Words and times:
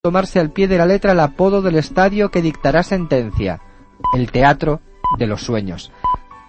tomarse 0.00 0.38
al 0.38 0.52
pie 0.52 0.68
de 0.68 0.78
la 0.78 0.86
letra 0.86 1.10
el 1.10 1.18
apodo 1.18 1.60
del 1.60 1.74
estadio 1.74 2.30
que 2.30 2.40
dictará 2.40 2.84
sentencia, 2.84 3.60
el 4.14 4.30
Teatro 4.30 4.80
de 5.18 5.26
los 5.26 5.42
Sueños. 5.42 5.90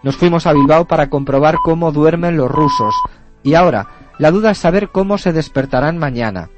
Nos 0.04 0.18
fuimos 0.18 0.46
a 0.46 0.54
Bilbao 0.54 0.86
para 0.86 1.10
comprobar 1.10 1.56
cómo 1.64 1.92
duermen 1.92 2.38
los 2.38 2.52
rusos, 2.52 2.94
y 3.42 3.56
ahora 3.56 3.88
la 4.20 4.30
duda 4.30 4.52
es 4.52 4.60
saber 4.60 4.90
cómo 4.90 5.18
se 5.18 5.34
despertarán 5.34 5.98
mañana. 5.98 6.52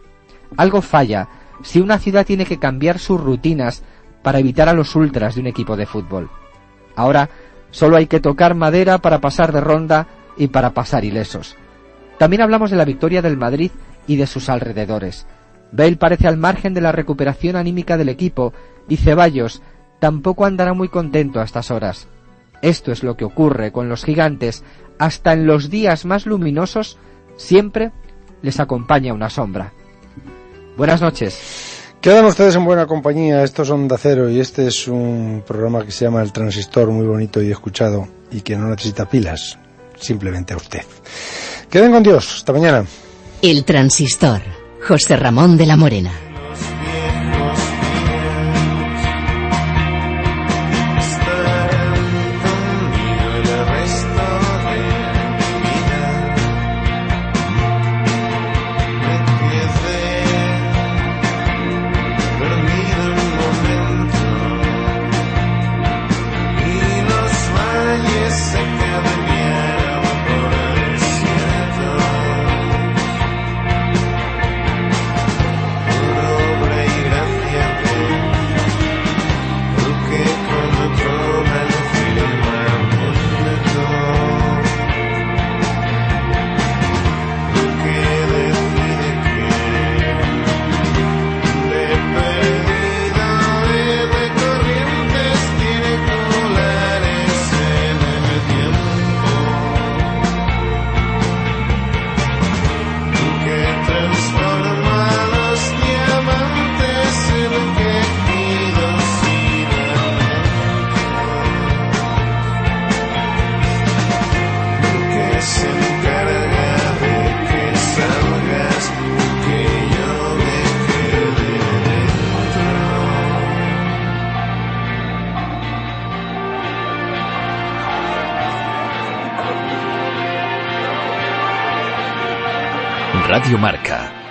Algo 0.57 0.81
falla 0.81 1.29
si 1.63 1.79
una 1.79 1.97
ciudad 1.97 2.25
tiene 2.25 2.45
que 2.45 2.59
cambiar 2.59 2.99
sus 2.99 3.21
rutinas 3.21 3.83
para 4.21 4.39
evitar 4.39 4.67
a 4.67 4.73
los 4.73 4.93
ultras 4.93 5.35
de 5.35 5.41
un 5.41 5.47
equipo 5.47 5.77
de 5.77 5.85
fútbol. 5.85 6.29
Ahora 6.97 7.29
solo 7.69 7.95
hay 7.95 8.07
que 8.07 8.19
tocar 8.19 8.53
madera 8.53 8.97
para 8.97 9.21
pasar 9.21 9.53
de 9.53 9.61
ronda 9.61 10.07
y 10.35 10.47
para 10.47 10.71
pasar 10.71 11.05
ilesos. 11.05 11.55
También 12.17 12.41
hablamos 12.41 12.69
de 12.69 12.75
la 12.75 12.83
victoria 12.83 13.21
del 13.21 13.37
Madrid 13.37 13.71
y 14.07 14.17
de 14.17 14.27
sus 14.27 14.49
alrededores. 14.49 15.25
Bale 15.71 15.97
parece 15.97 16.27
al 16.27 16.37
margen 16.37 16.73
de 16.73 16.81
la 16.81 16.91
recuperación 16.91 17.55
anímica 17.55 17.97
del 17.97 18.09
equipo 18.09 18.53
y 18.87 18.97
Ceballos 18.97 19.61
tampoco 19.99 20.45
andará 20.45 20.73
muy 20.73 20.89
contento 20.89 21.39
a 21.39 21.43
estas 21.43 21.71
horas. 21.71 22.07
Esto 22.61 22.91
es 22.91 23.03
lo 23.03 23.15
que 23.15 23.25
ocurre 23.25 23.71
con 23.71 23.89
los 23.89 24.03
gigantes. 24.03 24.63
Hasta 24.99 25.33
en 25.33 25.47
los 25.47 25.69
días 25.69 26.05
más 26.05 26.25
luminosos 26.25 26.97
siempre 27.37 27.91
les 28.41 28.59
acompaña 28.59 29.13
una 29.13 29.29
sombra. 29.29 29.73
Buenas 30.77 31.01
noches. 31.01 31.81
Quedan 32.01 32.25
ustedes 32.25 32.55
en 32.55 32.65
buena 32.65 32.87
compañía, 32.87 33.43
estos 33.43 33.67
son 33.67 33.87
de 33.87 33.93
acero 33.93 34.27
y 34.27 34.39
este 34.39 34.65
es 34.65 34.87
un 34.87 35.43
programa 35.45 35.85
que 35.85 35.91
se 35.91 36.05
llama 36.05 36.23
El 36.23 36.31
Transistor, 36.31 36.89
muy 36.89 37.05
bonito 37.05 37.41
y 37.41 37.51
escuchado 37.51 38.07
y 38.31 38.41
que 38.41 38.55
no 38.55 38.67
necesita 38.67 39.07
pilas, 39.07 39.59
simplemente 39.99 40.53
a 40.55 40.57
usted. 40.57 40.81
Queden 41.69 41.91
con 41.91 42.01
Dios, 42.01 42.37
hasta 42.37 42.53
mañana. 42.53 42.85
El 43.43 43.63
Transistor, 43.65 44.41
José 44.87 45.15
Ramón 45.15 45.57
de 45.57 45.65
la 45.65 45.77
Morena. 45.77 46.11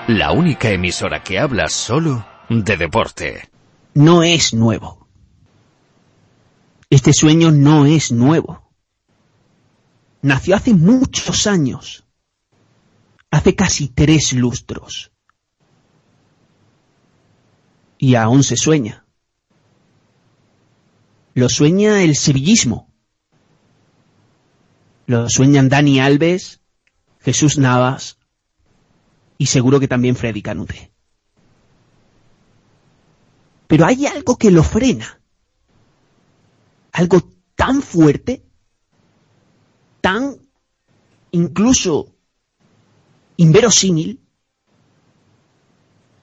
La 0.09 0.33
única 0.33 0.71
emisora 0.71 1.23
que 1.23 1.39
habla 1.39 1.69
solo 1.69 2.27
de 2.49 2.79
deporte. 2.79 3.51
No 3.93 4.23
es 4.23 4.55
nuevo. 4.55 5.09
Este 6.89 7.13
sueño 7.13 7.51
no 7.51 7.85
es 7.85 8.13
nuevo. 8.13 8.73
Nació 10.23 10.57
hace 10.57 10.73
muchos 10.73 11.47
años. 11.47 12.07
Hace 13.31 13.55
casi 13.55 13.89
tres 13.89 14.33
lustros. 14.33 15.13
Y 17.99 18.15
aún 18.15 18.43
se 18.43 18.57
sueña. 18.57 19.05
Lo 21.35 21.51
sueña 21.51 22.03
el 22.03 22.17
sevillismo. 22.17 22.91
Lo 25.05 25.29
sueñan 25.29 25.69
Dani 25.69 26.01
Alves, 26.01 26.63
Jesús 27.21 27.59
Navas, 27.59 28.20
y 29.41 29.47
seguro 29.47 29.81
que 29.81 29.89
también 29.89 30.17
Freddy 30.17 30.43
Canute. 30.43 30.93
Pero 33.67 33.87
hay 33.87 34.05
algo 34.05 34.37
que 34.37 34.51
lo 34.51 34.63
frena. 34.63 35.19
Algo 36.93 37.23
tan 37.55 37.81
fuerte, 37.81 38.45
tan 40.03 40.37
incluso 41.31 42.15
inverosímil, 43.39 44.21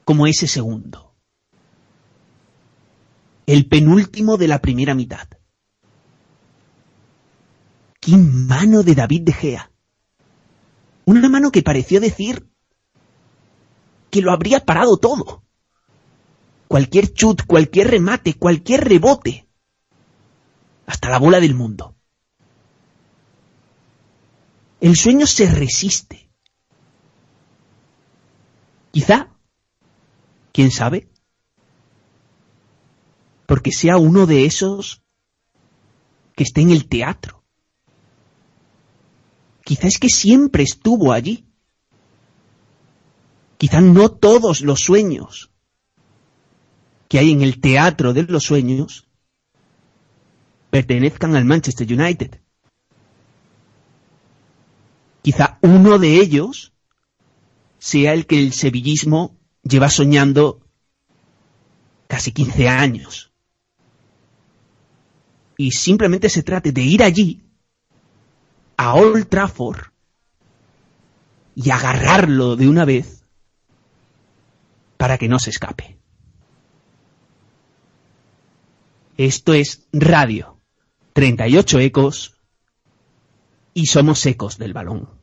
como 0.05 0.27
ese 0.27 0.47
segundo. 0.47 1.15
El 3.47 3.67
penúltimo 3.67 4.37
de 4.37 4.47
la 4.47 4.61
primera 4.61 4.93
mitad. 4.93 5.27
¡Qué 7.99 8.15
mano 8.15 8.83
de 8.83 8.93
David 8.93 9.23
de 9.23 9.33
Gea! 9.33 9.71
Una 11.05 11.27
mano 11.29 11.51
que 11.51 11.63
pareció 11.63 11.99
decir 11.99 12.47
que 14.09 14.21
lo 14.21 14.31
habría 14.31 14.65
parado 14.65 14.97
todo. 14.97 15.43
Cualquier 16.67 17.13
chut, 17.13 17.43
cualquier 17.45 17.89
remate, 17.89 18.33
cualquier 18.33 18.87
rebote. 18.87 19.47
Hasta 20.85 21.09
la 21.09 21.19
bola 21.19 21.39
del 21.39 21.55
mundo. 21.55 21.95
El 24.79 24.95
sueño 24.95 25.25
se 25.25 25.49
resiste. 25.49 26.29
Quizá, 28.91 29.29
quién 30.51 30.71
sabe, 30.71 31.09
porque 33.45 33.71
sea 33.71 33.97
uno 33.97 34.25
de 34.25 34.45
esos 34.45 35.03
que 36.35 36.43
esté 36.43 36.61
en 36.61 36.71
el 36.71 36.87
teatro. 36.87 37.43
Quizá 39.63 39.87
es 39.87 39.97
que 39.97 40.09
siempre 40.09 40.63
estuvo 40.63 41.11
allí. 41.11 41.46
Quizá 43.57 43.81
no 43.81 44.09
todos 44.11 44.61
los 44.61 44.81
sueños 44.81 45.51
que 47.07 47.19
hay 47.19 47.31
en 47.31 47.41
el 47.41 47.59
teatro 47.59 48.13
de 48.13 48.23
los 48.23 48.43
sueños 48.43 49.07
pertenezcan 50.69 51.35
al 51.35 51.45
Manchester 51.45 51.87
United. 51.91 52.41
Quizá 55.21 55.57
uno 55.61 55.97
de 55.97 56.19
ellos 56.21 56.73
sea 57.79 58.13
el 58.13 58.27
que 58.27 58.39
el 58.39 58.53
sevillismo 58.53 59.37
lleva 59.63 59.89
soñando 59.89 60.61
casi 62.07 62.31
15 62.31 62.69
años. 62.69 63.31
Y 65.57 65.71
simplemente 65.71 66.29
se 66.29 66.43
trate 66.43 66.71
de 66.71 66.81
ir 66.81 67.01
allí, 67.01 67.43
a 68.77 68.93
Old 68.93 69.27
Trafford, 69.27 69.87
y 71.55 71.71
agarrarlo 71.71 72.55
de 72.55 72.69
una 72.69 72.85
vez 72.85 73.16
para 74.97 75.17
que 75.17 75.27
no 75.27 75.39
se 75.39 75.51
escape. 75.51 75.99
Esto 79.17 79.53
es 79.53 79.87
Radio 79.91 80.59
38 81.13 81.79
Ecos 81.79 82.39
y 83.73 83.87
somos 83.87 84.25
ecos 84.25 84.57
del 84.57 84.73
balón. 84.73 85.16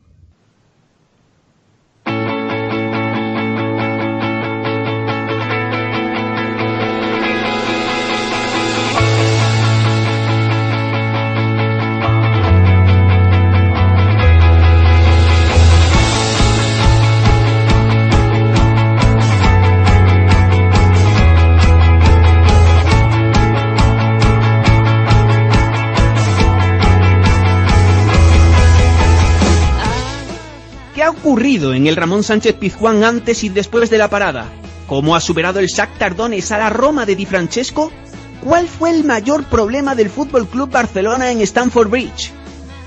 Ocurrido 31.34 31.74
en 31.74 31.88
el 31.88 31.96
Ramón 31.96 32.22
Sánchez 32.22 32.54
Pizjuán 32.54 33.02
antes 33.02 33.42
y 33.42 33.48
después 33.48 33.90
de 33.90 33.98
la 33.98 34.08
parada? 34.08 34.46
¿Cómo 34.86 35.16
ha 35.16 35.20
superado 35.20 35.58
el 35.58 35.66
Shakhtar 35.66 36.14
Donetsk 36.14 36.52
a 36.52 36.58
la 36.58 36.70
Roma 36.70 37.06
de 37.06 37.16
Di 37.16 37.26
Francesco? 37.26 37.90
¿Cuál 38.40 38.68
fue 38.68 38.90
el 38.90 39.02
mayor 39.02 39.42
problema 39.42 39.96
del 39.96 40.10
Fútbol 40.10 40.46
Club 40.46 40.70
Barcelona 40.70 41.32
en 41.32 41.40
Stamford 41.40 41.88
Bridge? 41.88 42.30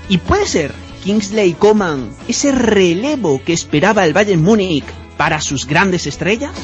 ¿Y 0.08 0.16
puede 0.16 0.46
ser 0.46 0.72
Kingsley 1.04 1.52
Coman 1.52 2.08
ese 2.26 2.50
relevo 2.52 3.42
que 3.44 3.52
esperaba 3.52 4.06
el 4.06 4.14
Bayern 4.14 4.42
Múnich 4.42 4.86
para 5.18 5.42
sus 5.42 5.66
grandes 5.66 6.06
estrellas? 6.06 6.54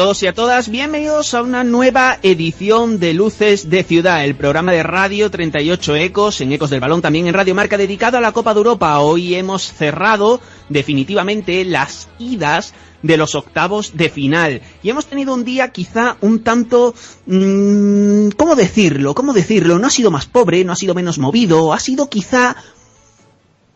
Todos 0.00 0.22
y 0.22 0.28
a 0.28 0.32
todas, 0.32 0.70
bienvenidos 0.70 1.34
a 1.34 1.42
una 1.42 1.62
nueva 1.62 2.18
edición 2.22 2.98
de 2.98 3.12
Luces 3.12 3.68
de 3.68 3.84
Ciudad, 3.84 4.24
el 4.24 4.34
programa 4.34 4.72
de 4.72 4.82
Radio 4.82 5.30
38 5.30 5.94
Ecos, 5.96 6.40
en 6.40 6.52
Ecos 6.52 6.70
del 6.70 6.80
Balón, 6.80 7.02
también 7.02 7.26
en 7.26 7.34
Radio 7.34 7.54
Marca, 7.54 7.76
dedicado 7.76 8.16
a 8.16 8.22
la 8.22 8.32
Copa 8.32 8.54
de 8.54 8.60
Europa. 8.60 8.98
Hoy 9.00 9.34
hemos 9.34 9.74
cerrado 9.74 10.40
definitivamente 10.70 11.66
las 11.66 12.08
idas 12.18 12.72
de 13.02 13.18
los 13.18 13.34
octavos 13.34 13.94
de 13.94 14.08
final. 14.08 14.62
Y 14.82 14.88
hemos 14.88 15.04
tenido 15.04 15.34
un 15.34 15.44
día 15.44 15.70
quizá 15.70 16.16
un 16.22 16.42
tanto... 16.42 16.94
Mmm, 17.26 18.30
¿Cómo 18.38 18.56
decirlo? 18.56 19.14
¿Cómo 19.14 19.34
decirlo? 19.34 19.78
No 19.78 19.86
ha 19.86 19.90
sido 19.90 20.10
más 20.10 20.24
pobre, 20.24 20.64
no 20.64 20.72
ha 20.72 20.76
sido 20.76 20.94
menos 20.94 21.18
movido, 21.18 21.74
ha 21.74 21.78
sido 21.78 22.08
quizá 22.08 22.56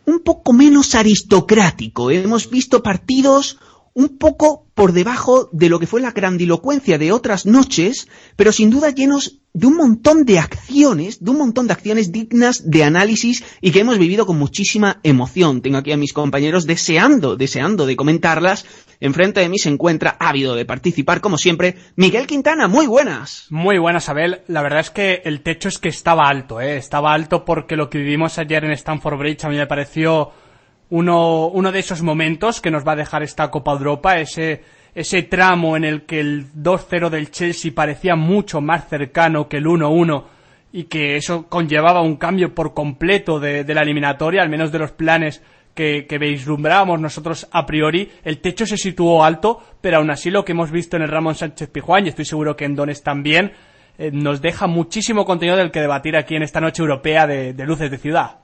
un 0.06 0.20
poco 0.20 0.54
menos 0.54 0.94
aristocrático. 0.94 2.10
Hemos 2.10 2.48
visto 2.48 2.82
partidos 2.82 3.58
un 3.94 4.18
poco 4.18 4.66
por 4.74 4.92
debajo 4.92 5.48
de 5.52 5.68
lo 5.68 5.78
que 5.78 5.86
fue 5.86 6.00
la 6.00 6.10
grandilocuencia 6.10 6.98
de 6.98 7.12
otras 7.12 7.46
noches, 7.46 8.08
pero 8.36 8.50
sin 8.50 8.70
duda 8.70 8.90
llenos 8.90 9.40
de 9.52 9.68
un 9.68 9.76
montón 9.76 10.24
de 10.24 10.40
acciones, 10.40 11.22
de 11.22 11.30
un 11.30 11.38
montón 11.38 11.68
de 11.68 11.74
acciones 11.74 12.10
dignas 12.10 12.68
de 12.68 12.82
análisis 12.82 13.44
y 13.60 13.70
que 13.70 13.80
hemos 13.80 13.98
vivido 13.98 14.26
con 14.26 14.36
muchísima 14.36 14.98
emoción. 15.04 15.62
Tengo 15.62 15.78
aquí 15.78 15.92
a 15.92 15.96
mis 15.96 16.12
compañeros 16.12 16.66
deseando, 16.66 17.36
deseando 17.36 17.86
de 17.86 17.94
comentarlas. 17.94 18.66
Enfrente 18.98 19.40
de 19.40 19.48
mí 19.48 19.58
se 19.58 19.68
encuentra, 19.68 20.16
ávido 20.18 20.56
de 20.56 20.64
participar, 20.64 21.20
como 21.20 21.38
siempre, 21.38 21.76
Miguel 21.94 22.26
Quintana. 22.26 22.66
Muy 22.66 22.88
buenas. 22.88 23.46
Muy 23.50 23.78
buenas, 23.78 24.08
Abel. 24.08 24.42
La 24.48 24.62
verdad 24.62 24.80
es 24.80 24.90
que 24.90 25.22
el 25.24 25.42
techo 25.42 25.68
es 25.68 25.78
que 25.78 25.88
estaba 25.88 26.28
alto, 26.28 26.60
¿eh? 26.60 26.76
Estaba 26.76 27.14
alto 27.14 27.44
porque 27.44 27.76
lo 27.76 27.88
que 27.88 27.98
vivimos 27.98 28.38
ayer 28.38 28.64
en 28.64 28.72
Stanford 28.72 29.18
Bridge 29.18 29.44
a 29.44 29.48
mí 29.48 29.56
me 29.56 29.68
pareció 29.68 30.32
uno, 30.90 31.48
uno 31.48 31.72
de 31.72 31.78
esos 31.78 32.02
momentos 32.02 32.60
que 32.60 32.70
nos 32.70 32.86
va 32.86 32.92
a 32.92 32.96
dejar 32.96 33.22
esta 33.22 33.50
Copa 33.50 33.72
Europa, 33.72 34.18
ese, 34.18 34.62
ese 34.94 35.22
tramo 35.22 35.76
en 35.76 35.84
el 35.84 36.02
que 36.02 36.20
el 36.20 36.52
2-0 36.52 37.10
del 37.10 37.30
Chelsea 37.30 37.72
parecía 37.74 38.16
mucho 38.16 38.60
más 38.60 38.88
cercano 38.88 39.48
que 39.48 39.58
el 39.58 39.66
1-1 39.66 40.24
y 40.72 40.84
que 40.84 41.16
eso 41.16 41.48
conllevaba 41.48 42.02
un 42.02 42.16
cambio 42.16 42.54
por 42.54 42.74
completo 42.74 43.38
de, 43.38 43.64
de 43.64 43.74
la 43.74 43.82
eliminatoria, 43.82 44.42
al 44.42 44.50
menos 44.50 44.72
de 44.72 44.80
los 44.80 44.92
planes 44.92 45.42
que, 45.74 46.06
que 46.06 46.18
vislumbrábamos 46.18 47.00
nosotros 47.00 47.48
a 47.50 47.66
priori. 47.66 48.10
El 48.24 48.38
techo 48.38 48.66
se 48.66 48.76
situó 48.76 49.24
alto, 49.24 49.60
pero 49.80 49.98
aún 49.98 50.10
así 50.10 50.30
lo 50.30 50.44
que 50.44 50.52
hemos 50.52 50.70
visto 50.70 50.96
en 50.96 51.02
el 51.02 51.10
Ramón 51.10 51.34
Sánchez 51.34 51.68
Pijuán, 51.70 52.06
y 52.06 52.08
estoy 52.10 52.24
seguro 52.24 52.56
que 52.56 52.64
en 52.64 52.74
Dones 52.74 53.02
también, 53.02 53.52
eh, 53.98 54.10
nos 54.12 54.40
deja 54.40 54.66
muchísimo 54.66 55.24
contenido 55.24 55.56
del 55.56 55.70
que 55.70 55.80
debatir 55.80 56.16
aquí 56.16 56.34
en 56.34 56.42
esta 56.42 56.60
noche 56.60 56.82
europea 56.82 57.26
de, 57.26 57.52
de 57.52 57.66
Luces 57.66 57.90
de 57.90 57.98
Ciudad. 57.98 58.43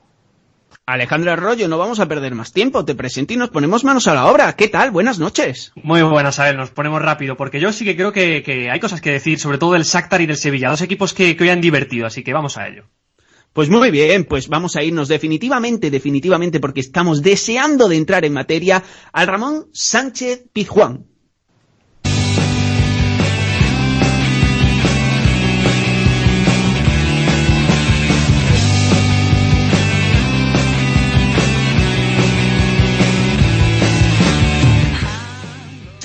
Alejandro 0.93 1.31
Arroyo, 1.31 1.67
no 1.67 1.77
vamos 1.77 1.99
a 2.01 2.07
perder 2.07 2.35
más 2.35 2.51
tiempo, 2.51 2.83
te 2.83 2.95
presento 2.95 3.33
y 3.33 3.37
nos 3.37 3.49
ponemos 3.49 3.83
manos 3.83 4.07
a 4.07 4.13
la 4.13 4.25
obra. 4.25 4.53
¿Qué 4.57 4.67
tal? 4.67 4.91
Buenas 4.91 5.19
noches. 5.19 5.71
Muy 5.75 6.01
buenas, 6.01 6.39
a 6.39 6.45
ver, 6.45 6.57
nos 6.57 6.71
ponemos 6.71 7.01
rápido, 7.01 7.37
porque 7.37 7.61
yo 7.61 7.71
sí 7.71 7.85
que 7.85 7.95
creo 7.95 8.11
que, 8.11 8.43
que 8.43 8.69
hay 8.69 8.79
cosas 8.79 8.99
que 8.99 9.11
decir, 9.11 9.39
sobre 9.39 9.57
todo 9.57 9.73
del 9.73 9.83
Shakhtar 9.83 10.19
y 10.21 10.25
del 10.25 10.35
Sevilla, 10.35 10.69
dos 10.69 10.81
equipos 10.81 11.13
que, 11.13 11.37
que 11.37 11.43
hoy 11.43 11.49
han 11.49 11.61
divertido, 11.61 12.07
así 12.07 12.23
que 12.23 12.33
vamos 12.33 12.57
a 12.57 12.67
ello. 12.67 12.89
Pues 13.53 13.69
muy 13.69 13.91
bien, 13.91 14.25
pues 14.25 14.47
vamos 14.47 14.75
a 14.75 14.83
irnos 14.83 15.07
definitivamente, 15.07 15.91
definitivamente, 15.91 16.59
porque 16.59 16.79
estamos 16.81 17.21
deseando 17.21 17.87
de 17.87 17.97
entrar 17.97 18.25
en 18.25 18.33
materia 18.33 18.83
al 19.13 19.27
Ramón 19.27 19.67
Sánchez 19.73 20.45
Pizjuán. 20.51 21.10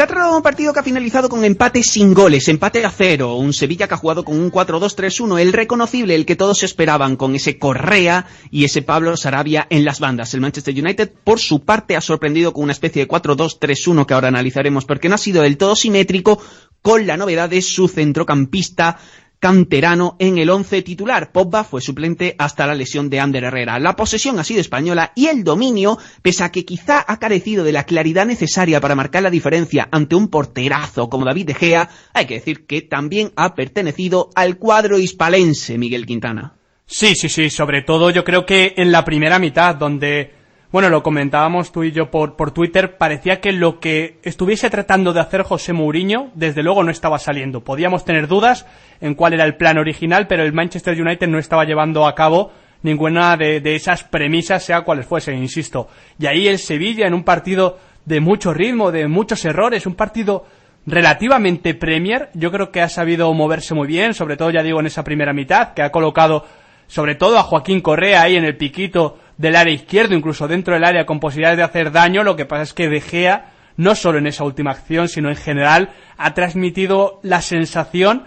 Tratado 0.06 0.37
un 0.37 0.43
partido 0.43 0.73
que 0.73 0.79
ha 0.79 0.85
finalizado 0.85 1.29
con 1.29 1.44
empate 1.44 1.82
sin 1.82 2.14
goles, 2.14 2.47
empate 2.49 2.85
a 2.85 2.91
cero, 2.91 3.35
un 3.35 3.53
Sevilla 3.53 3.88
que 3.88 3.94
ha 3.94 3.97
jugado 3.97 4.25
con 4.25 4.38
un 4.38 4.53
4-2-3-1, 4.53 5.41
el 5.41 5.53
reconocible, 5.53 6.14
el 6.14 6.25
que 6.25 6.37
todos 6.37 6.62
esperaban, 6.62 7.17
con 7.17 7.35
ese 7.35 7.58
Correa 7.58 8.26
y 8.50 8.64
ese 8.64 8.82
Pablo 8.82 9.17
Sarabia 9.17 9.67
en 9.69 9.85
las 9.85 9.99
bandas. 9.99 10.32
El 10.32 10.43
Manchester 10.43 10.75
United, 10.75 11.12
por 11.25 11.41
su 11.41 11.64
parte, 11.64 11.97
ha 11.97 12.00
sorprendido 12.00 12.53
con 12.53 12.64
una 12.64 12.73
especie 12.73 13.05
de 13.05 13.08
4-2-3-1 13.08 14.06
que 14.06 14.14
ahora 14.14 14.29
analizaremos, 14.29 14.85
porque 14.85 15.08
no 15.08 15.17
ha 15.17 15.19
sido 15.19 15.43
del 15.43 15.56
todo 15.56 15.75
simétrico, 15.75 16.41
con 16.82 17.06
la 17.06 17.17
novedad 17.17 17.50
de 17.50 17.61
su 17.62 17.88
centrocampista 17.88 18.99
canterano 19.46 20.16
en 20.19 20.38
el 20.38 20.50
once 20.50 20.82
titular. 20.82 21.31
Pogba 21.31 21.62
fue 21.62 21.81
suplente 21.81 22.34
hasta 22.37 22.66
la 22.66 22.75
lesión 22.75 23.08
de 23.08 23.20
Ander 23.20 23.44
Herrera. 23.44 23.78
La 23.78 23.94
posesión 23.94 24.40
ha 24.40 24.43
sido 24.43 24.60
española 24.60 25.12
y 25.14 25.28
el 25.28 25.44
dominio, 25.44 25.98
pese 26.20 26.43
a 26.43 26.50
que 26.50 26.64
quizá 26.64 27.04
ha 27.06 27.20
carecido 27.20 27.62
de 27.62 27.70
la 27.70 27.84
claridad 27.84 28.26
necesaria 28.26 28.81
para 28.81 28.96
marcar 28.96 29.22
la 29.22 29.31
diferencia 29.31 29.88
ante 29.93 30.16
un 30.16 30.31
porterazo 30.31 31.08
como 31.08 31.25
David 31.25 31.46
De 31.46 31.54
Gea, 31.54 31.88
hay 32.12 32.26
que 32.26 32.34
decir 32.34 32.66
que 32.66 32.82
también 32.82 33.31
ha 33.37 33.54
pertenecido 33.54 34.31
al 34.34 34.58
cuadro 34.58 34.98
hispalense 34.98 35.78
Miguel 35.78 36.06
Quintana. 36.06 36.54
Sí, 36.84 37.14
sí, 37.14 37.28
sí, 37.28 37.48
sobre 37.48 37.82
todo 37.82 38.10
yo 38.10 38.25
creo 38.25 38.44
que 38.44 38.75
en 38.76 38.90
la 38.90 39.04
primera 39.04 39.38
mitad, 39.38 39.76
donde 39.76 40.34
bueno, 40.72 40.88
lo 40.88 41.02
comentábamos 41.02 41.72
tú 41.72 41.84
y 41.84 41.93
yo 41.93 42.10
por, 42.10 42.36
por 42.36 42.50
Twitter, 42.50 42.96
parecía 42.96 43.41
que 43.41 43.52
lo 43.52 43.79
que 43.79 44.19
estuviese 44.22 44.69
tratando 44.69 45.12
de 45.12 45.20
hacer 45.20 45.43
José 45.43 45.72
Mourinho, 45.72 46.31
desde 46.34 46.62
luego 46.62 46.82
no 46.82 46.91
estaba 46.91 47.19
saliendo. 47.19 47.62
Podíamos 47.62 48.05
tener 48.05 48.26
dudas 48.26 48.67
en 49.00 49.14
cuál 49.14 49.34
era 49.34 49.44
el 49.44 49.56
plan 49.56 49.79
original, 49.79 50.26
pero 50.26 50.43
el 50.43 50.52
Manchester 50.52 51.00
United 51.00 51.29
no 51.29 51.38
estaba 51.38 51.64
llevando 51.64 52.06
a 52.06 52.14
cabo 52.14 52.50
ninguna 52.82 53.36
de, 53.36 53.60
de 53.60 53.74
esas 53.76 54.05
premisas, 54.05 54.64
sea 54.64 54.82
cuales 54.82 55.06
fuesen, 55.06 55.38
insisto. 55.38 55.88
Y 56.19 56.26
ahí 56.26 56.48
el 56.48 56.58
Sevilla, 56.58 57.06
en 57.06 57.14
un 57.14 57.24
partido 57.24 57.79
de 58.05 58.20
mucho 58.20 58.52
ritmo, 58.52 58.93
de 58.93 59.08
muchos 59.08 59.44
errores, 59.44 59.86
un 59.86 59.94
partido 59.94 60.46
relativamente 60.86 61.74
Premier, 61.74 62.31
yo 62.34 62.50
creo 62.52 62.70
que 62.70 62.81
ha 62.81 62.88
sabido 62.88 63.32
moverse 63.34 63.74
muy 63.74 63.88
bien, 63.88 64.14
sobre 64.14 64.36
todo 64.36 64.50
ya 64.50 64.62
digo 64.62 64.81
en 64.81 64.86
esa 64.86 65.05
primera 65.05 65.32
mitad, 65.32 65.74
que 65.74 65.82
ha 65.82 65.91
colocado 65.91 66.44
sobre 66.86 67.17
todo 67.17 67.38
a 67.38 67.43
Joaquín 67.43 67.81
Correa 67.81 68.22
ahí 68.22 68.36
en 68.36 68.44
el 68.44 68.56
piquito 68.56 69.19
del 69.36 69.56
área 69.56 69.74
izquierdo, 69.74 70.14
incluso 70.14 70.48
dentro 70.48 70.74
del 70.74 70.84
área 70.84 71.06
con 71.06 71.20
posibilidades 71.20 71.58
de 71.58 71.64
hacer 71.64 71.93
daño, 71.93 72.22
lo 72.22 72.36
que 72.36 72.46
pasa 72.46 72.62
es 72.62 72.74
que 72.74 72.88
De 72.88 73.00
Gea, 73.00 73.52
no 73.76 73.94
solo 73.94 74.19
en 74.19 74.26
esa 74.26 74.44
última 74.44 74.70
acción, 74.70 75.08
sino 75.08 75.28
en 75.28 75.36
general, 75.36 75.90
ha 76.16 76.34
transmitido 76.34 77.20
la 77.22 77.43
sensación 77.43 78.24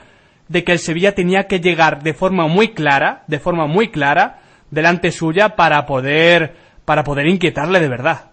de 0.48 0.64
que 0.64 0.74
el 0.74 0.80
Sevilla 0.80 1.16
tenía 1.16 1.48
que 1.48 1.60
llegar 1.60 2.04
de 2.04 2.14
forma 2.14 2.48
muy 2.48 2.70
clara, 2.70 3.24
de 3.28 3.40
forma 3.40 3.68
muy 3.68 3.90
clara, 3.90 4.42
delante 4.72 5.12
suya 5.12 5.56
para 5.56 5.86
poder, 5.86 6.56
para 6.86 7.04
poder 7.04 7.28
inquietarle 7.28 7.80
de 7.80 7.88
verdad. 7.88 8.29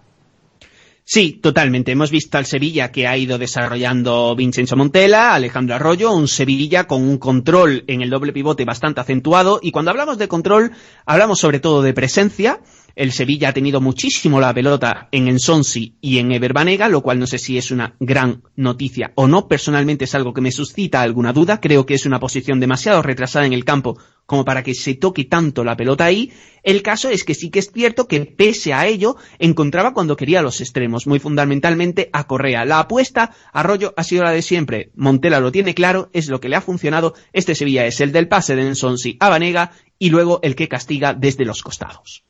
Sí, 1.08 1.38
totalmente. 1.40 1.92
Hemos 1.92 2.10
visto 2.10 2.36
al 2.36 2.46
Sevilla 2.46 2.90
que 2.90 3.06
ha 3.06 3.16
ido 3.16 3.38
desarrollando 3.38 4.34
Vincenzo 4.34 4.74
Montella, 4.74 5.34
Alejandro 5.34 5.76
Arroyo, 5.76 6.12
un 6.12 6.26
Sevilla 6.26 6.88
con 6.88 7.00
un 7.00 7.18
control 7.18 7.84
en 7.86 8.02
el 8.02 8.10
doble 8.10 8.32
pivote 8.32 8.64
bastante 8.64 9.00
acentuado. 9.00 9.60
Y 9.62 9.70
cuando 9.70 9.92
hablamos 9.92 10.18
de 10.18 10.26
control, 10.26 10.72
hablamos 11.04 11.38
sobre 11.38 11.60
todo 11.60 11.80
de 11.82 11.94
presencia. 11.94 12.58
El 12.96 13.12
Sevilla 13.12 13.50
ha 13.50 13.52
tenido 13.52 13.82
muchísimo 13.82 14.40
la 14.40 14.54
pelota 14.54 15.08
en 15.12 15.28
Ensonsi 15.28 15.98
y 16.00 16.16
en 16.16 16.32
Everbanega, 16.32 16.88
lo 16.88 17.02
cual 17.02 17.18
no 17.18 17.26
sé 17.26 17.36
si 17.36 17.58
es 17.58 17.70
una 17.70 17.94
gran 18.00 18.42
noticia 18.56 19.12
o 19.16 19.28
no. 19.28 19.48
Personalmente 19.48 20.06
es 20.06 20.14
algo 20.14 20.32
que 20.32 20.40
me 20.40 20.50
suscita 20.50 21.02
alguna 21.02 21.34
duda. 21.34 21.60
Creo 21.60 21.84
que 21.84 21.92
es 21.92 22.06
una 22.06 22.18
posición 22.18 22.58
demasiado 22.58 23.02
retrasada 23.02 23.44
en 23.44 23.52
el 23.52 23.66
campo 23.66 23.98
como 24.24 24.46
para 24.46 24.62
que 24.62 24.74
se 24.74 24.94
toque 24.94 25.26
tanto 25.26 25.62
la 25.62 25.76
pelota 25.76 26.06
ahí. 26.06 26.32
El 26.62 26.80
caso 26.80 27.10
es 27.10 27.24
que 27.24 27.34
sí 27.34 27.50
que 27.50 27.58
es 27.58 27.70
cierto 27.70 28.08
que 28.08 28.24
pese 28.24 28.72
a 28.72 28.86
ello 28.86 29.16
encontraba 29.38 29.92
cuando 29.92 30.16
quería 30.16 30.40
los 30.40 30.62
extremos, 30.62 31.06
muy 31.06 31.18
fundamentalmente 31.18 32.08
a 32.14 32.26
Correa. 32.26 32.64
La 32.64 32.80
apuesta 32.80 33.30
Arroyo 33.52 33.92
ha 33.98 34.04
sido 34.04 34.24
la 34.24 34.32
de 34.32 34.40
siempre. 34.40 34.90
Montela 34.94 35.38
lo 35.38 35.52
tiene 35.52 35.74
claro, 35.74 36.08
es 36.14 36.28
lo 36.28 36.40
que 36.40 36.48
le 36.48 36.56
ha 36.56 36.62
funcionado. 36.62 37.12
Este 37.34 37.54
Sevilla 37.54 37.84
es 37.84 38.00
el 38.00 38.12
del 38.12 38.26
pase 38.26 38.56
de 38.56 38.66
Ensonsi 38.66 39.18
a 39.20 39.28
Vanega 39.28 39.72
y 39.98 40.08
luego 40.08 40.40
el 40.42 40.56
que 40.56 40.68
castiga 40.68 41.12
desde 41.12 41.44
los 41.44 41.62
costados. 41.62 42.24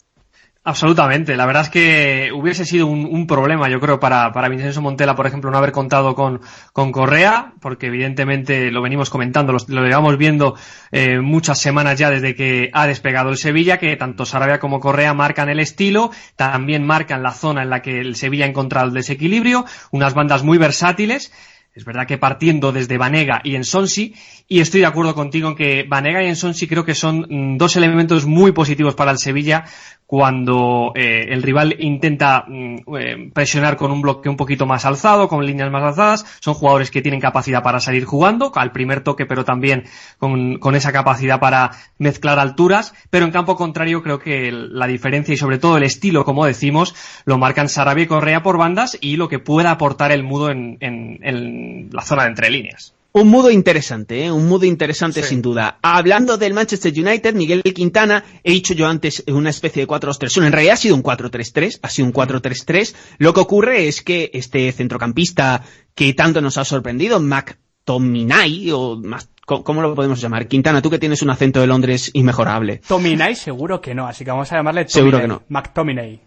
Absolutamente. 0.68 1.36
La 1.36 1.46
verdad 1.46 1.62
es 1.62 1.68
que 1.68 2.30
hubiese 2.34 2.64
sido 2.64 2.88
un, 2.88 3.06
un 3.08 3.28
problema, 3.28 3.68
yo 3.68 3.78
creo, 3.78 4.00
para, 4.00 4.32
para 4.32 4.48
Vincenzo 4.48 4.82
Montela, 4.82 5.14
por 5.14 5.24
ejemplo, 5.24 5.48
no 5.48 5.58
haber 5.58 5.70
contado 5.70 6.16
con, 6.16 6.40
con 6.72 6.90
Correa, 6.90 7.52
porque 7.60 7.86
evidentemente 7.86 8.72
lo 8.72 8.82
venimos 8.82 9.08
comentando, 9.08 9.52
lo, 9.52 9.60
lo 9.68 9.84
llevamos 9.84 10.18
viendo 10.18 10.56
eh, 10.90 11.20
muchas 11.20 11.60
semanas 11.60 12.00
ya 12.00 12.10
desde 12.10 12.34
que 12.34 12.70
ha 12.72 12.88
despegado 12.88 13.30
el 13.30 13.36
Sevilla, 13.36 13.78
que 13.78 13.94
tanto 13.94 14.26
Sarabia 14.26 14.58
como 14.58 14.80
Correa 14.80 15.14
marcan 15.14 15.48
el 15.50 15.60
estilo, 15.60 16.10
también 16.34 16.84
marcan 16.84 17.22
la 17.22 17.30
zona 17.30 17.62
en 17.62 17.70
la 17.70 17.80
que 17.80 18.00
el 18.00 18.16
Sevilla 18.16 18.44
ha 18.44 18.48
encontrado 18.48 18.88
el 18.88 18.94
desequilibrio, 18.94 19.66
unas 19.92 20.14
bandas 20.14 20.42
muy 20.42 20.58
versátiles. 20.58 21.30
Es 21.76 21.84
verdad 21.84 22.06
que 22.06 22.16
partiendo 22.16 22.72
desde 22.72 22.96
Vanega 22.96 23.42
y 23.44 23.54
Ensonsi, 23.54 24.14
y 24.48 24.60
estoy 24.60 24.80
de 24.80 24.86
acuerdo 24.86 25.14
contigo 25.14 25.50
en 25.50 25.56
que 25.56 25.84
Vanega 25.86 26.24
y 26.24 26.26
Ensonsi 26.28 26.66
creo 26.66 26.86
que 26.86 26.94
son 26.94 27.26
mm, 27.28 27.58
dos 27.58 27.76
elementos 27.76 28.24
muy 28.24 28.52
positivos 28.52 28.94
para 28.94 29.10
el 29.10 29.18
Sevilla 29.18 29.64
cuando 30.06 30.92
eh, 30.94 31.26
el 31.30 31.42
rival 31.42 31.76
intenta 31.80 32.44
mm, 32.46 32.76
eh, 32.96 33.30
presionar 33.34 33.76
con 33.76 33.90
un 33.90 34.00
bloque 34.02 34.28
un 34.28 34.36
poquito 34.36 34.64
más 34.64 34.84
alzado, 34.84 35.28
con 35.28 35.44
líneas 35.44 35.70
más 35.70 35.82
alzadas. 35.82 36.24
Son 36.40 36.54
jugadores 36.54 36.90
que 36.90 37.02
tienen 37.02 37.20
capacidad 37.20 37.62
para 37.62 37.80
salir 37.80 38.04
jugando, 38.04 38.52
al 38.54 38.72
primer 38.72 39.02
toque, 39.02 39.26
pero 39.26 39.44
también 39.44 39.84
con, 40.18 40.58
esa 40.76 40.92
capacidad 40.92 41.40
para 41.40 41.72
mezclar 41.98 42.38
alturas. 42.38 42.94
Pero 43.10 43.24
en 43.24 43.32
campo 43.32 43.56
contrario 43.56 44.02
creo 44.02 44.18
que 44.18 44.52
la 44.52 44.86
diferencia 44.86 45.34
y 45.34 45.36
sobre 45.36 45.58
todo 45.58 45.76
el 45.76 45.82
estilo, 45.82 46.24
como 46.24 46.46
decimos, 46.46 46.94
lo 47.24 47.38
marcan 47.38 47.68
Sarabia 47.68 48.04
y 48.04 48.08
Correa 48.08 48.42
por 48.42 48.58
bandas 48.58 48.96
y 49.00 49.16
lo 49.16 49.28
que 49.28 49.38
pueda 49.38 49.72
aportar 49.72 50.12
el 50.12 50.22
mudo 50.22 50.50
en- 50.50 50.78
en 50.80 51.88
la 51.92 52.02
zona 52.02 52.22
de 52.24 52.28
entre 52.28 52.50
líneas. 52.50 52.95
Un 53.18 53.28
mudo 53.28 53.50
interesante, 53.50 54.24
¿eh? 54.26 54.30
un 54.30 54.46
mudo 54.46 54.66
interesante 54.66 55.22
Sí. 55.22 55.30
sin 55.30 55.40
duda. 55.42 55.78
Hablando 55.80 56.36
del 56.36 56.52
Manchester 56.52 56.92
United, 56.92 57.34
Miguel 57.34 57.62
Quintana, 57.62 58.22
he 58.44 58.52
dicho 58.52 58.74
yo 58.74 58.86
antes 58.86 59.24
una 59.28 59.48
especie 59.48 59.80
de 59.82 59.88
4-2-3-1, 59.88 60.44
en 60.46 60.52
realidad 60.52 60.74
ha 60.74 60.76
sido 60.76 60.94
un 60.96 61.02
4-3-3, 61.02 61.78
ha 61.80 61.88
sido 61.88 62.06
un 62.08 62.12
4-3-3. 62.12 62.94
Lo 63.16 63.32
que 63.32 63.40
ocurre 63.40 63.88
es 63.88 64.02
que 64.02 64.30
este 64.34 64.70
centrocampista 64.72 65.62
que 65.94 66.12
tanto 66.12 66.42
nos 66.42 66.58
ha 66.58 66.64
sorprendido, 66.66 67.18
McTominay, 67.18 68.70
o 68.72 68.96
más, 69.02 69.30
¿cómo 69.46 69.80
lo 69.80 69.94
podemos 69.94 70.20
llamar? 70.20 70.46
Quintana, 70.46 70.82
tú 70.82 70.90
que 70.90 70.98
tienes 70.98 71.22
un 71.22 71.30
acento 71.30 71.60
de 71.60 71.66
Londres 71.68 72.10
inmejorable. 72.12 72.82
Tominay 72.86 73.34
seguro 73.34 73.80
que 73.80 73.94
no, 73.94 74.06
así 74.06 74.24
que 74.24 74.30
vamos 74.30 74.52
a 74.52 74.56
llamarle 74.56 74.86
Seguro 74.88 75.18
Tominay. 75.18 75.38
que 75.38 75.42
no. 75.42 75.42
McTominay. 75.48 76.20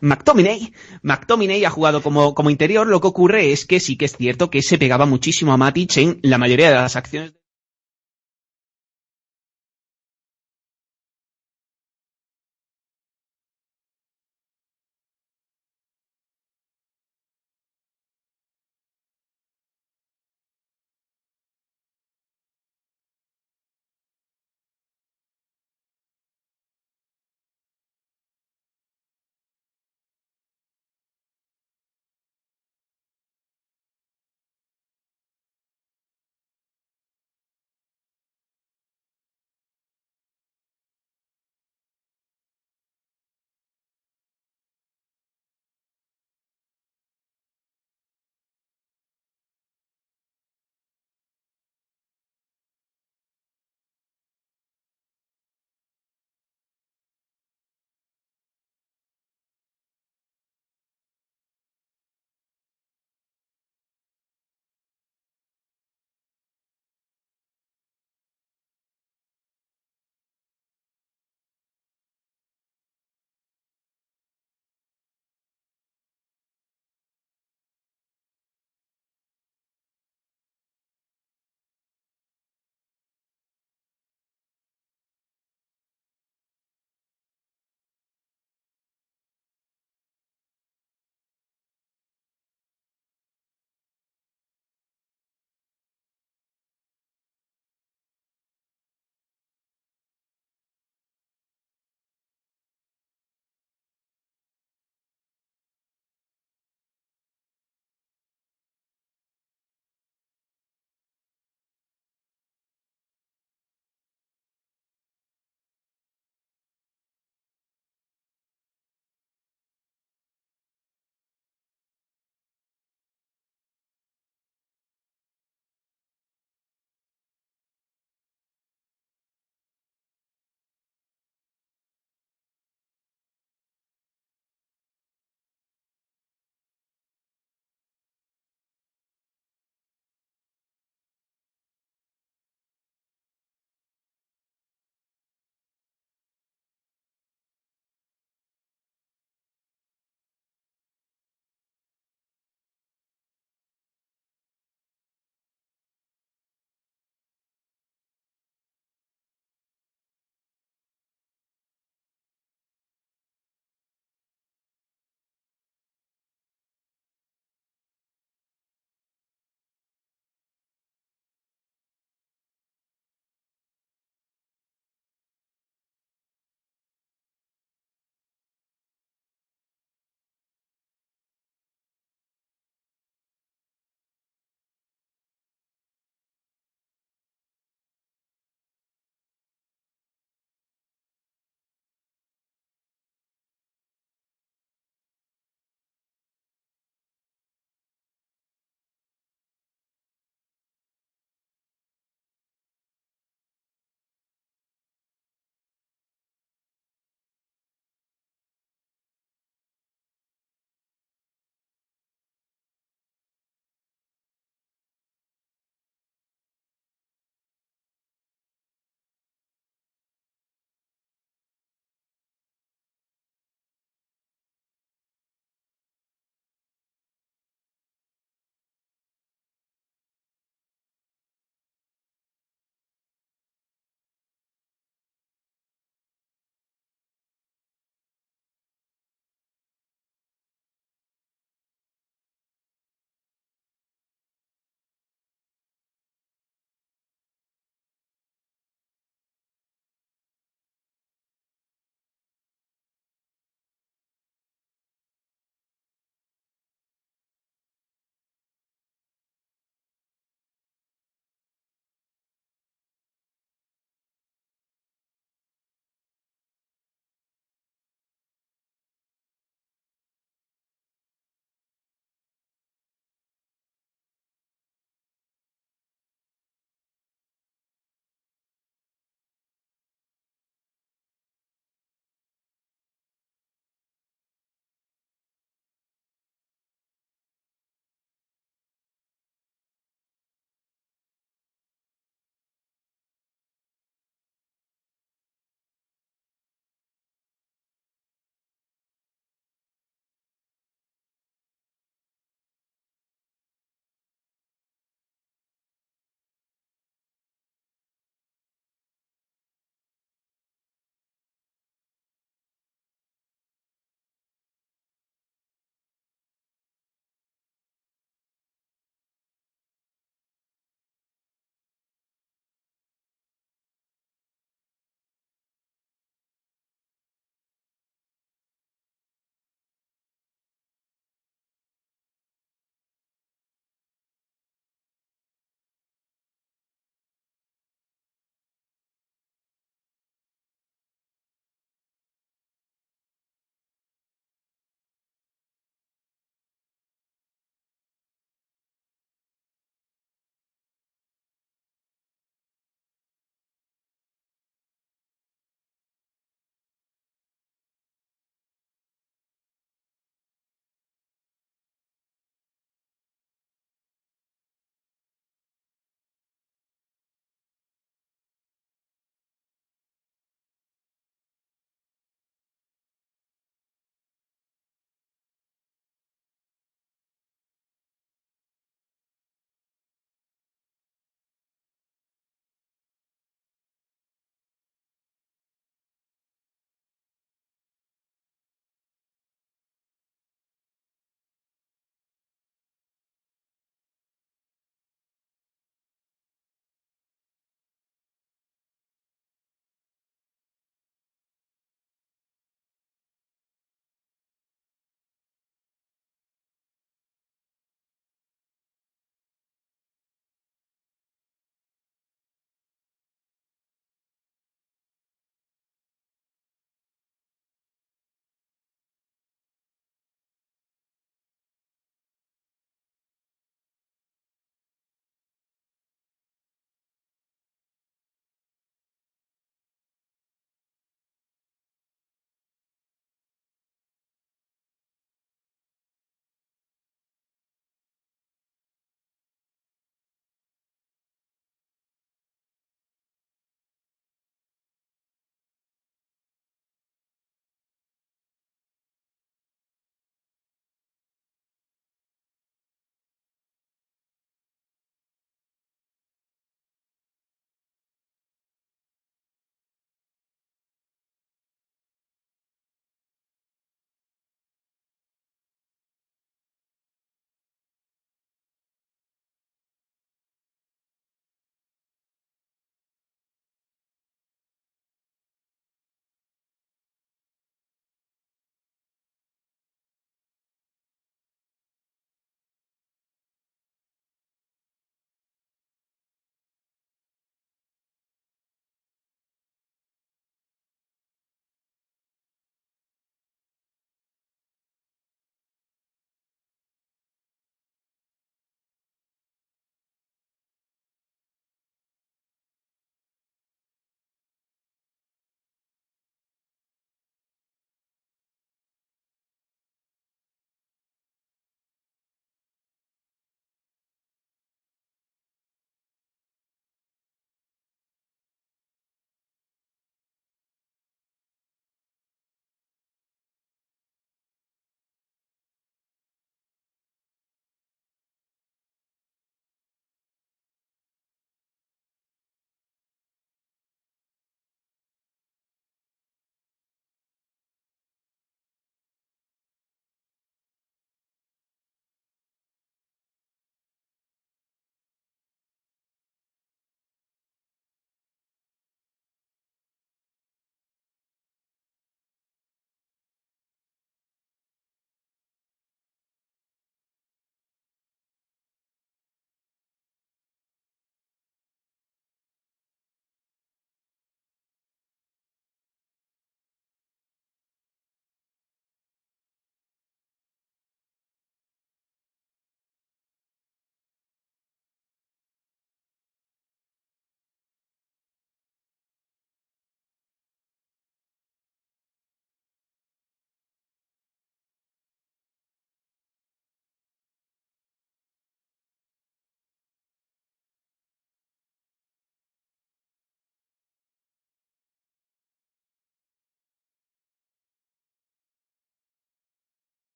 McTominay, 0.00 0.72
McTominay 1.02 1.64
ha 1.64 1.70
jugado 1.70 2.02
como, 2.02 2.34
como 2.34 2.50
interior, 2.50 2.86
lo 2.86 3.00
que 3.00 3.08
ocurre 3.08 3.52
es 3.52 3.66
que 3.66 3.80
sí 3.80 3.96
que 3.96 4.04
es 4.04 4.16
cierto 4.16 4.50
que 4.50 4.62
se 4.62 4.78
pegaba 4.78 5.06
muchísimo 5.06 5.52
a 5.52 5.56
Matic 5.56 5.96
en 5.96 6.20
la 6.22 6.38
mayoría 6.38 6.68
de 6.68 6.74
las 6.76 6.96
acciones. 6.96 7.37